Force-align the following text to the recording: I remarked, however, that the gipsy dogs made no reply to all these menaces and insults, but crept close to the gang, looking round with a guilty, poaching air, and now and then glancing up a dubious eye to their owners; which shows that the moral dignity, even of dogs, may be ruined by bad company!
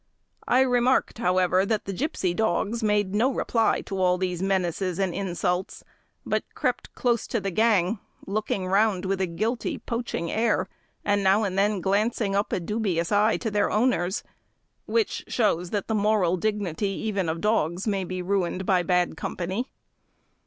I 0.47 0.61
remarked, 0.61 1.19
however, 1.19 1.63
that 1.63 1.85
the 1.85 1.93
gipsy 1.93 2.33
dogs 2.33 2.81
made 2.81 3.13
no 3.13 3.31
reply 3.31 3.81
to 3.81 4.01
all 4.01 4.17
these 4.17 4.41
menaces 4.41 4.97
and 4.97 5.13
insults, 5.13 5.83
but 6.25 6.43
crept 6.55 6.95
close 6.95 7.27
to 7.27 7.39
the 7.39 7.51
gang, 7.51 7.99
looking 8.25 8.65
round 8.67 9.05
with 9.05 9.21
a 9.21 9.27
guilty, 9.27 9.77
poaching 9.77 10.31
air, 10.31 10.67
and 11.05 11.21
now 11.23 11.43
and 11.43 11.55
then 11.55 11.81
glancing 11.81 12.35
up 12.35 12.51
a 12.51 12.59
dubious 12.59 13.11
eye 13.11 13.37
to 13.37 13.51
their 13.51 13.69
owners; 13.69 14.23
which 14.87 15.23
shows 15.27 15.69
that 15.69 15.87
the 15.87 15.93
moral 15.93 16.35
dignity, 16.35 16.87
even 16.87 17.29
of 17.29 17.39
dogs, 17.39 17.87
may 17.87 18.03
be 18.03 18.23
ruined 18.23 18.65
by 18.65 18.81
bad 18.81 19.15
company! 19.15 19.69